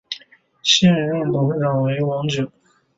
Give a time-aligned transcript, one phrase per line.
[0.63, 2.51] 现任董事长为王炯。